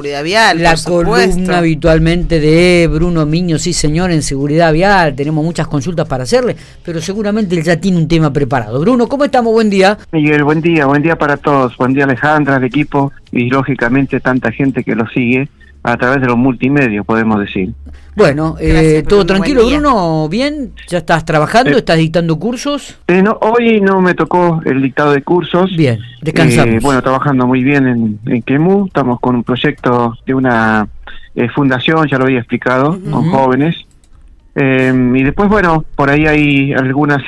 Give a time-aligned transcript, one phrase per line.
[0.00, 0.62] seguridad vial.
[0.62, 5.14] La columna habitualmente de Bruno Miño, sí señor, en seguridad vial.
[5.14, 8.80] Tenemos muchas consultas para hacerle, pero seguramente él ya tiene un tema preparado.
[8.80, 9.52] Bruno, ¿cómo estamos?
[9.52, 9.98] Buen día.
[10.12, 11.76] Miguel, buen día, buen día para todos.
[11.76, 15.48] Buen día Alejandra, al equipo y lógicamente tanta gente que lo sigue
[15.82, 17.72] a través de los multimedios, podemos decir.
[18.14, 20.28] Bueno, eh, ¿todo tranquilo, Bruno?
[20.28, 20.72] ¿Bien?
[20.88, 21.70] ¿Ya estás trabajando?
[21.70, 22.98] Eh, ¿Estás dictando cursos?
[23.06, 25.74] Eh, no, hoy no me tocó el dictado de cursos.
[25.76, 26.74] Bien, descansamos.
[26.74, 28.86] Eh, bueno, trabajando muy bien en, en Quemú.
[28.86, 30.88] Estamos con un proyecto de una
[31.54, 33.76] fundación, ya lo había explicado, con jóvenes.
[34.56, 37.22] y después, bueno, por ahí hay algunas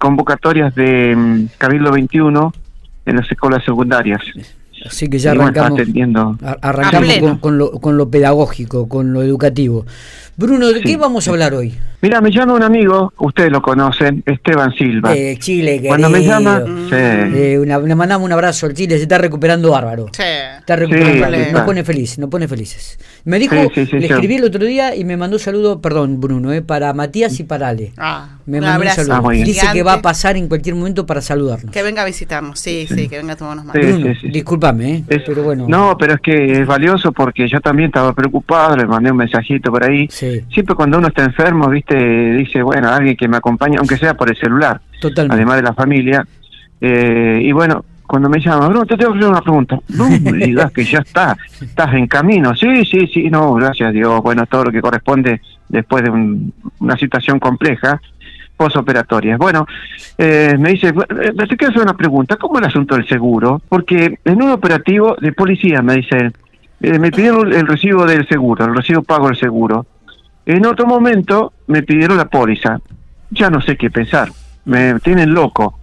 [0.00, 2.52] convocatorias de um, Cabildo 21
[3.06, 4.22] en las escuelas secundarias.
[4.92, 5.80] Así que ya arrancamos,
[6.60, 9.86] arrancamos con, lo, con lo pedagógico, con lo educativo.
[10.36, 11.74] Bruno, ¿de qué vamos a hablar hoy?
[12.02, 15.14] Mira, me llama un amigo, ustedes lo conocen, Esteban Silva.
[15.14, 15.88] De Chile, querido.
[15.88, 16.96] Cuando me llama, sí.
[16.96, 20.06] Eh, le mandamos un abrazo al Chile, se está recuperando bárbaro.
[20.10, 20.24] Sí.
[20.58, 22.98] Está recuperando, nos pone feliz, nos pone felices.
[23.24, 26.60] Me dijo, le escribí el otro día y me mandó un saludo, perdón, Bruno, eh,
[26.60, 27.92] para Matías y para Ale.
[27.96, 29.28] Ah, me mandó un saludo.
[29.28, 31.72] Ah, Dice que va a pasar en cualquier momento para saludarnos.
[31.72, 33.74] Que venga a visitarnos, sí, sí, que venga a tomarnos más.
[33.74, 35.66] Bruno, discúlpame, eh, pero bueno.
[35.68, 39.70] No, pero es que es valioso porque yo también estaba preocupado, le mandé un mensajito
[39.70, 40.08] por ahí.
[40.08, 44.30] Siempre cuando uno está enfermo, viste, dice, bueno, alguien que me acompañe, aunque sea por
[44.30, 45.34] el celular, Totalmente.
[45.34, 46.26] además de la familia.
[46.80, 49.78] Eh, y bueno, cuando me llaman, Bruno, te tengo que hacer una pregunta.
[49.88, 52.54] No me digas que ya está, estás en camino.
[52.54, 54.22] Sí, sí, sí, no, gracias a Dios.
[54.22, 56.10] Bueno, todo lo que corresponde después de
[56.80, 58.00] una situación compleja,
[58.56, 59.36] posoperatoria.
[59.36, 59.66] Bueno,
[60.18, 63.60] eh, me dice, eh, te quiero hacer una pregunta, ¿cómo el asunto del seguro?
[63.68, 66.32] Porque en un operativo de policía me dice,
[66.82, 69.86] eh, me pidieron el recibo del seguro, el recibo pago del seguro.
[70.46, 72.80] En otro momento me pidieron la póliza.
[73.30, 74.30] Ya no sé qué pensar.
[74.64, 75.78] Me tienen loco.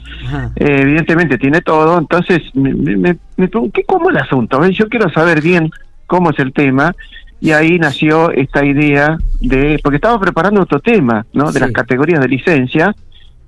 [0.55, 1.97] Eh, evidentemente tiene todo.
[1.97, 3.15] Entonces me, me,
[3.47, 4.65] pregunté cómo es el asunto.
[4.69, 5.71] Yo quiero saber bien
[6.07, 6.95] cómo es el tema.
[7.41, 11.51] Y ahí nació esta idea de, porque estaba preparando otro tema, ¿no?
[11.53, 12.93] De las categorías de licencia.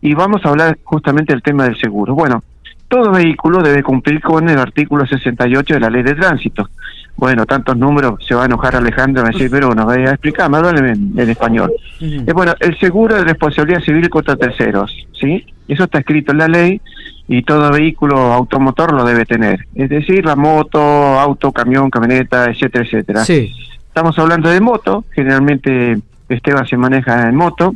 [0.02, 2.16] Y vamos a hablar justamente del tema del seguro.
[2.16, 2.44] Bueno,
[2.88, 6.70] todo vehículo debe cumplir con el artículo 68 de la ley de tránsito
[7.16, 10.12] bueno, tantos números, se va a enojar Alejandro, va a decir, pero no, voy a
[10.12, 11.72] explicar, más en, en español.
[12.00, 15.46] Eh, bueno, el seguro de responsabilidad civil contra terceros, ¿sí?
[15.68, 16.82] Eso está escrito en la ley
[17.28, 19.66] y todo vehículo automotor lo debe tener.
[19.76, 23.24] Es decir, la moto, auto, camión, camioneta, etcétera, etcétera.
[23.24, 23.54] Sí.
[23.88, 25.98] Estamos hablando de moto, generalmente
[26.28, 27.76] Esteban se maneja en moto,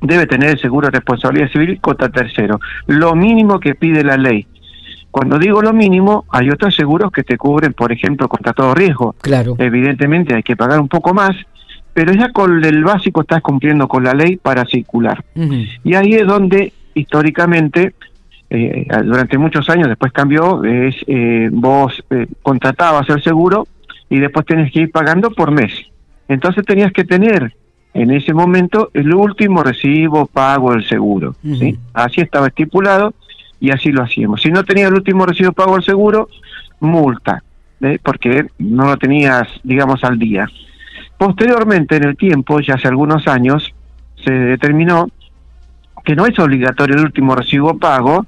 [0.00, 2.60] debe tener el seguro de responsabilidad civil contra tercero.
[2.86, 4.46] Lo mínimo que pide la ley.
[5.14, 9.14] Cuando digo lo mínimo, hay otros seguros que te cubren, por ejemplo, contra todo riesgo.
[9.20, 9.54] Claro.
[9.60, 11.36] Evidentemente hay que pagar un poco más,
[11.92, 15.24] pero ya con el básico estás cumpliendo con la ley para circular.
[15.84, 17.94] Y ahí es donde históricamente,
[18.50, 23.68] eh, durante muchos años, después cambió, es eh, vos eh, contratabas el seguro
[24.10, 25.70] y después tenés que ir pagando por mes.
[26.26, 27.54] Entonces tenías que tener
[27.94, 31.36] en ese momento el último recibo pago del seguro.
[31.40, 31.78] ¿sí?
[31.92, 33.14] Así estaba estipulado
[33.60, 34.42] y así lo hacíamos.
[34.42, 36.28] Si no tenía el último recibo pago del seguro,
[36.80, 37.42] multa,
[37.80, 37.98] ¿eh?
[38.02, 40.48] porque no lo tenías, digamos, al día.
[41.16, 43.72] Posteriormente, en el tiempo, ya hace algunos años,
[44.24, 45.08] se determinó
[46.04, 48.26] que no es obligatorio el último recibo pago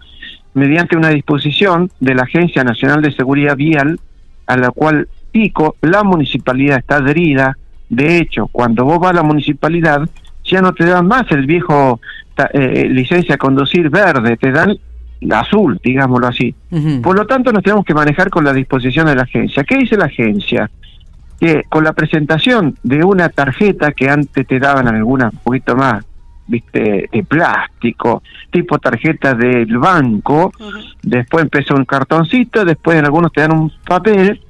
[0.54, 4.00] mediante una disposición de la Agencia Nacional de Seguridad Vial,
[4.46, 7.58] a la cual Pico, la municipalidad está adherida.
[7.90, 10.08] De hecho, cuando vos vas a la municipalidad,
[10.44, 12.00] ya no te dan más el viejo
[12.54, 14.78] eh, licencia a conducir verde, te dan
[15.30, 16.54] azul, digámoslo así.
[17.02, 19.64] Por lo tanto, nos tenemos que manejar con la disposición de la agencia.
[19.64, 20.70] ¿Qué dice la agencia?
[21.40, 26.04] Que con la presentación de una tarjeta que antes te daban alguna un poquito más,
[26.46, 30.52] viste, de plástico, tipo tarjeta del banco,
[31.02, 34.40] después empezó un cartoncito, después en algunos te dan un papel,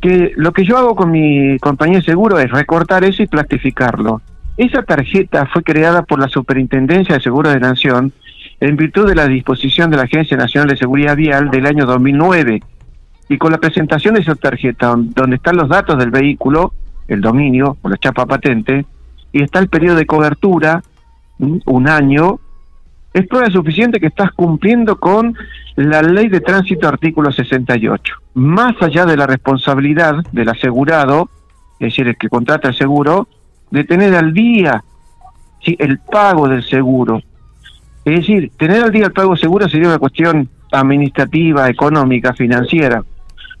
[0.00, 4.22] que lo que yo hago con mi compañía de seguro es recortar eso y plastificarlo.
[4.56, 8.12] Esa tarjeta fue creada por la Superintendencia de Seguros de Nación
[8.60, 12.62] en virtud de la disposición de la Agencia Nacional de Seguridad Vial del año 2009
[13.28, 16.74] y con la presentación de esa tarjeta donde están los datos del vehículo,
[17.08, 18.84] el dominio o la chapa patente,
[19.32, 20.82] y está el periodo de cobertura,
[21.38, 22.38] un año,
[23.14, 25.36] es prueba suficiente que estás cumpliendo con
[25.76, 28.14] la ley de tránsito artículo 68.
[28.34, 31.30] Más allá de la responsabilidad del asegurado,
[31.78, 33.28] es decir, el que contrata el seguro,
[33.70, 34.84] de tener al día
[35.64, 35.76] ¿sí?
[35.78, 37.22] el pago del seguro,
[38.04, 43.02] es decir, tener al día el pago seguro sería una cuestión administrativa, económica, financiera.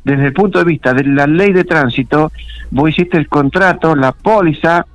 [0.04, 2.32] Desde el punto de vista de la ley de tránsito,
[2.70, 4.86] vos hiciste el contrato, la póliza,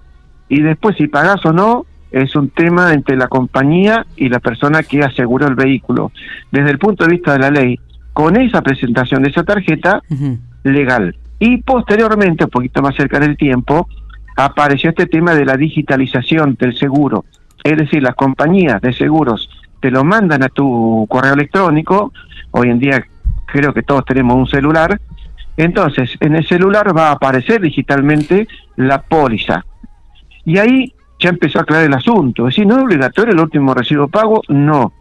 [0.49, 4.83] y después si pagás o no, es un tema entre la compañía y la persona
[4.83, 6.11] que aseguró el vehículo.
[6.51, 7.79] Desde el punto de vista de la ley,
[8.13, 10.01] con esa presentación de esa tarjeta,
[10.63, 11.15] legal.
[11.39, 13.87] Y posteriormente, un poquito más cerca del tiempo,
[14.37, 17.25] apareció este tema de la digitalización del seguro.
[17.65, 22.13] Es decir, las compañías de seguros te lo mandan a tu correo electrónico,
[22.51, 23.03] hoy en día
[23.47, 25.01] creo que todos tenemos un celular,
[25.57, 29.65] entonces en el celular va a aparecer digitalmente la póliza.
[30.45, 33.73] Y ahí ya empezó a aclarar el asunto, es decir, no es obligatorio el último
[33.73, 34.93] recibo pago, no.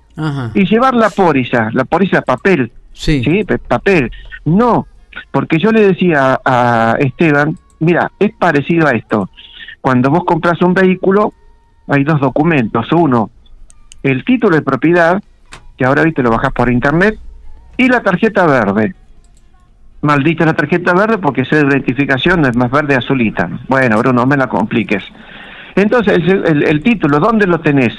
[0.54, 3.22] Y llevar la póliza, la póliza papel, sí.
[3.22, 3.44] ¿sí?
[3.68, 4.10] Papel,
[4.46, 4.86] no,
[5.30, 9.28] porque yo le decía a Esteban, mira, es parecido a esto.
[9.82, 11.34] Cuando vos compras un vehículo,
[11.88, 12.90] hay dos documentos.
[12.92, 13.30] Uno,
[14.02, 15.22] el título de propiedad,
[15.76, 17.18] que ahora viste lo bajas por internet,
[17.76, 18.94] y la tarjeta verde.
[20.02, 23.48] Maldita la tarjeta verde porque esa identificación es más verde azulita.
[23.68, 25.02] Bueno, Bruno, no me la compliques.
[25.74, 27.94] Entonces, el, el título, ¿dónde lo tenés?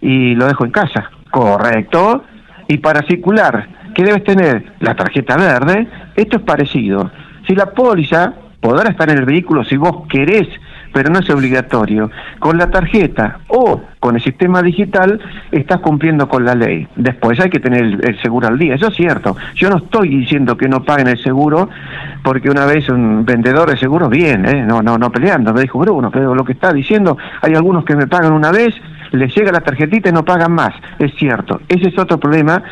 [0.00, 1.10] Y lo dejo en casa.
[1.30, 2.24] Correcto.
[2.68, 4.72] Y para circular, ¿qué debes tener?
[4.80, 5.86] La tarjeta verde.
[6.16, 7.10] Esto es parecido.
[7.46, 10.48] Si la póliza podrá estar en el vehículo si vos querés,
[10.92, 12.10] pero no es obligatorio.
[12.38, 16.86] Con la tarjeta o con el sistema digital estás cumpliendo con la ley.
[16.96, 19.36] Después hay que tener el, seguro al día, eso es cierto.
[19.54, 21.68] Yo no estoy diciendo que no paguen el seguro,
[22.22, 24.64] porque una vez un vendedor de seguros, bien, ¿eh?
[24.66, 27.96] no, no, no peleando, me dijo Bruno, pero lo que está diciendo, hay algunos que
[27.96, 28.74] me pagan una vez,
[29.12, 30.74] les llega la tarjetita y no pagan más.
[30.98, 32.62] Es cierto, ese es otro problema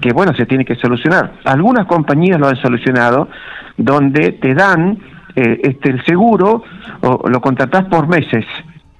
[0.00, 1.32] que, bueno, se tiene que solucionar.
[1.44, 3.28] Algunas compañías lo han solucionado,
[3.76, 4.98] donde te dan
[5.36, 6.62] eh, este, el seguro
[7.00, 8.44] o, lo contratás por meses,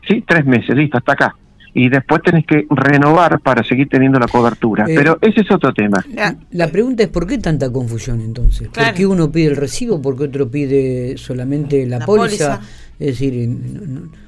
[0.07, 0.25] ¿sí?
[0.27, 1.37] Tres meses, listo, hasta acá.
[1.73, 4.87] Y después tenés que renovar para seguir teniendo la cobertura.
[4.89, 6.05] Eh, Pero ese es otro tema.
[6.51, 8.69] La, pregunta es, ¿por qué tanta confusión entonces?
[8.69, 10.03] ¿Por qué uno pide el recibo?
[10.03, 12.61] ¿Por qué otro pide solamente la, póliza?
[12.99, 13.57] Es decir,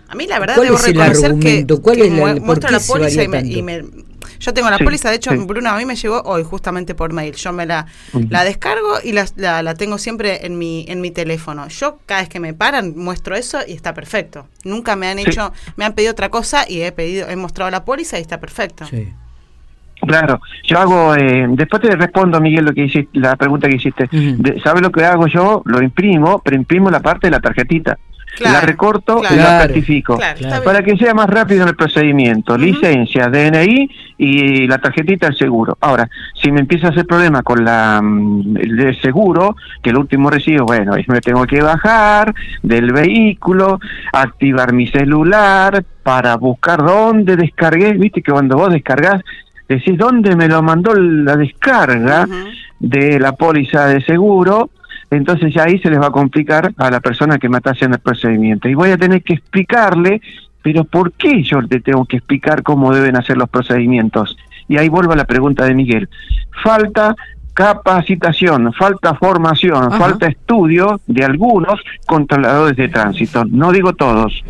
[0.09, 3.83] a mí la verdad debo reconocer que, ¿Cuál es la, muestro la póliza y me,
[4.43, 7.35] yo tengo la póliza, de hecho, Bruno a mí me llegó hoy justamente por mail.
[7.37, 7.87] Yo me la,
[8.29, 11.69] la descargo y la, la, tengo siempre en mi, en mi teléfono.
[11.69, 14.49] Yo cada vez que me paran muestro eso y está perfecto.
[14.65, 17.85] Nunca me han hecho, me han pedido otra cosa y he pedido, he mostrado la
[17.85, 18.85] póliza y está perfecto.
[20.05, 24.09] Claro, yo hago, eh, después te respondo, Miguel, lo que hiciste, la pregunta que hiciste.
[24.65, 25.63] ¿Sabes lo que hago yo?
[25.65, 27.97] Lo imprimo, pero imprimo la parte de la tarjetita
[28.41, 30.19] la recorto y la certifico.
[30.65, 32.57] para que sea más rápido en el procedimiento.
[32.57, 35.77] Licencia, DNI y la tarjetita del seguro.
[35.81, 36.09] Ahora,
[36.41, 40.67] si me empieza a hacer problema con la mm, el seguro, que el último recibo,
[40.67, 43.81] bueno, me tengo que bajar del vehículo,
[44.13, 47.93] activar mi celular para buscar dónde descargué.
[47.95, 49.23] Viste que cuando vos descargas,
[49.69, 52.27] decís dónde me lo mandó la descarga
[52.79, 54.71] de la póliza de seguro
[55.17, 57.97] entonces ya ahí se les va a complicar a la persona que me está haciendo
[57.97, 58.69] el procedimiento.
[58.69, 60.23] Y voy a tener que explicarle,
[60.63, 64.37] pero ¿por qué yo le tengo que explicar cómo deben hacer los procedimientos?
[64.69, 66.09] Y ahí vuelvo a la pregunta de Miguel.
[66.63, 67.15] Falta
[67.53, 73.45] capacitación, falta formación, falta estudio de algunos controladores de tránsito.
[73.45, 74.43] No digo todos,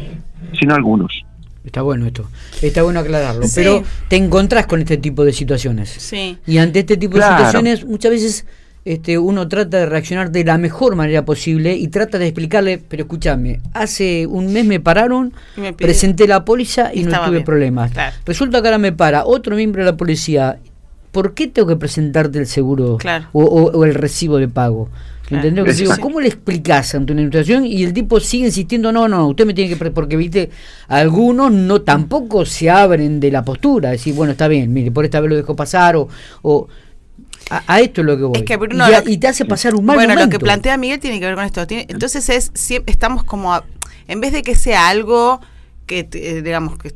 [0.58, 1.24] sino algunos.
[1.64, 2.28] Está bueno esto,
[2.60, 5.90] está bueno aclararlo, pero te encontrás con este tipo de situaciones.
[5.90, 6.38] Sí.
[6.46, 8.46] Y ante este tipo de situaciones muchas veces
[8.84, 13.04] este, uno trata de reaccionar de la mejor manera posible y trata de explicarle, pero
[13.04, 15.32] escúchame, hace un mes me pararon,
[15.76, 17.92] presenté la póliza y, no tuve problemas.
[18.26, 20.58] Resulta que ahora me para otro miembro de la policía.
[21.12, 22.98] ¿Por qué tengo que presentarte el seguro
[23.32, 24.88] o, el recibo de pago?
[26.00, 29.54] ¿Cómo le explicas ante una situación y el tipo sigue insistiendo, no, no, usted me
[29.54, 29.90] tiene que...
[29.90, 30.50] Porque, viste,
[30.88, 35.20] algunos no tampoco se abren de la postura, decir, bueno, está bien, mire, por esta
[35.20, 36.08] vez lo dejo pasar o,
[36.42, 36.66] o
[37.50, 38.44] a, esto es lo que voy.
[39.06, 41.44] y, te hace pasar un mal Bueno, lo que plantea Miguel tiene que ver con
[41.44, 41.64] esto.
[41.68, 42.52] entonces es
[42.86, 43.60] estamos como
[44.08, 45.40] en vez de que sea algo
[45.86, 46.88] que eh, digamos que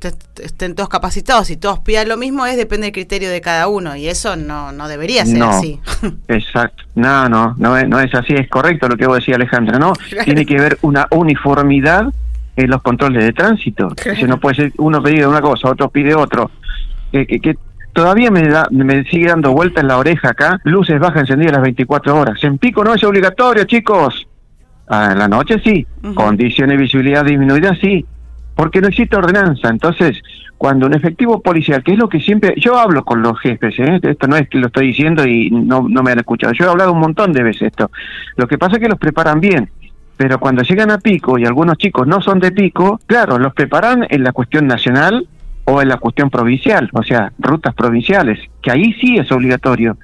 [0.42, 3.96] estén todos capacitados y todos pidan lo mismo es depende del criterio de cada uno
[3.96, 5.80] y eso no no debería ser así.
[6.28, 6.84] Exacto.
[6.94, 9.92] No, no, no es, no es así, es correcto lo que vos decías Alejandra, ¿no?
[10.24, 12.12] Tiene que haber una uniformidad
[12.56, 13.88] en los controles de tránsito.
[14.18, 16.50] Si no puede ser uno pide una cosa, otro pide otro.
[17.12, 17.56] que, que
[17.96, 21.62] todavía me, da, me sigue dando vuelta en la oreja acá, luces bajas encendidas las
[21.62, 22.44] 24 horas.
[22.44, 24.28] En pico no es obligatorio, chicos.
[24.86, 28.04] Ah, en la noche sí, condiciones de visibilidad disminuida sí,
[28.54, 29.70] porque no existe ordenanza.
[29.70, 30.22] Entonces,
[30.58, 33.98] cuando un efectivo policial, que es lo que siempre, yo hablo con los jefes, ¿eh?
[34.02, 36.68] esto no es que lo estoy diciendo y no, no me han escuchado, yo he
[36.68, 37.90] hablado un montón de veces esto.
[38.36, 39.70] Lo que pasa es que los preparan bien,
[40.18, 44.06] pero cuando llegan a pico y algunos chicos no son de pico, claro, los preparan
[44.10, 45.26] en la cuestión nacional
[45.68, 49.98] o en la cuestión provincial, o sea, rutas provinciales, que ahí sí es obligatorio.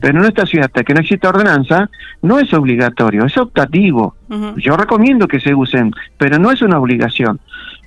[0.00, 1.90] Pero en nuestra ciudad, hasta que no existe ordenanza,
[2.22, 4.14] no es obligatorio, es optativo.
[4.56, 7.40] Yo recomiendo que se usen, pero no es una obligación.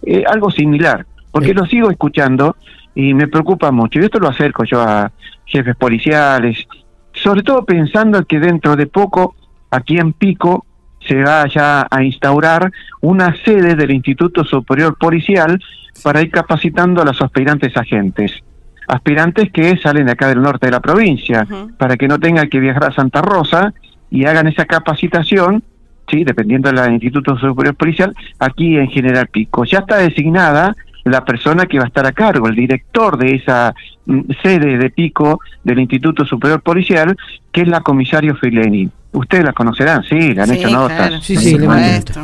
[0.06, 2.58] Eh, algo similar, porque lo sigo escuchando
[2.96, 4.00] y me preocupa mucho.
[4.00, 5.12] Y esto lo acerco yo a
[5.46, 6.68] jefes policiales,
[7.14, 9.36] sobre todo pensando que dentro de poco,
[9.70, 10.66] aquí en Pico,
[11.08, 15.60] se vaya a instaurar una sede del Instituto Superior Policial
[16.04, 18.32] para ir capacitando a los aspirantes agentes.
[18.88, 22.60] Aspirantes que salen de acá del norte de la provincia, para que no tengan que
[22.60, 23.74] viajar a Santa Rosa
[24.10, 25.64] y hagan esa capacitación,
[26.10, 29.64] sí, dependiendo del Instituto Superior Policial, aquí en General Pico.
[29.64, 33.74] Ya está designada la persona que va a estar a cargo, el director de esa
[34.06, 37.16] mm, sede de Pico del Instituto Superior Policial,
[37.52, 38.90] que es la comisario Fileni.
[39.14, 41.22] Ustedes la conocerán, sí, le han hecho notas.
[41.22, 41.58] Sí, sí,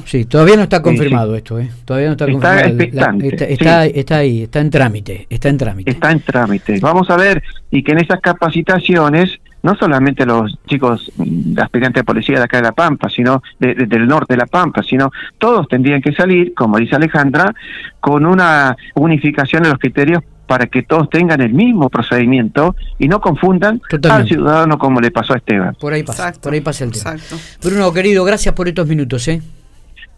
[0.05, 1.69] sí, todavía no está confirmado esto, ¿eh?
[1.83, 3.23] Todavía no está, confirmado.
[3.29, 5.91] está, está, ahí, está en trámite, está en trámite.
[5.91, 6.79] Está en trámite.
[6.79, 12.05] Vamos a ver, y que en esas capacitaciones no solamente los chicos de aspirantes de
[12.05, 16.01] policía de acá de La Pampa, sino del norte de La Pampa, sino todos tendrían
[16.01, 17.53] que salir, como dice Alejandra,
[17.99, 23.19] con una unificación de los criterios para que todos tengan el mismo procedimiento y no
[23.19, 25.75] confundan al ciudadano como le pasó a Esteban.
[25.77, 27.17] Por ahí pasa, por ahí pasa el tema.
[27.61, 29.41] Bruno, querido, gracias por estos minutos, ¿eh?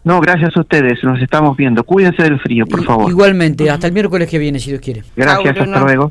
[0.02, 1.84] No, gracias a ustedes, nos estamos viendo.
[1.84, 3.10] Cuídense del frío, por favor.
[3.10, 5.02] Igualmente, hasta el miércoles que viene, si Dios quiere.
[5.14, 6.08] Gracias, hasta luego.